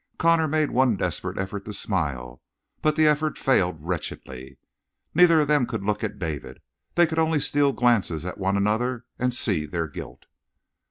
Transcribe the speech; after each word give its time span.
Connor 0.17 0.47
made 0.47 0.71
one 0.71 0.95
desperate 0.97 1.37
effort 1.37 1.63
to 1.65 1.73
smile, 1.73 2.41
but 2.81 2.95
the 2.95 3.05
effort 3.05 3.37
failed 3.37 3.77
wretchedly. 3.79 4.57
Neither 5.13 5.41
of 5.41 5.47
them 5.47 5.67
could 5.67 5.83
look 5.83 6.03
at 6.03 6.17
David; 6.17 6.59
they 6.95 7.05
could 7.05 7.19
only 7.19 7.39
steal 7.39 7.71
glances 7.71 8.25
at 8.25 8.39
one 8.39 8.57
another 8.57 9.05
and 9.19 9.31
see 9.31 9.67
their 9.67 9.87
guilt. 9.87 10.25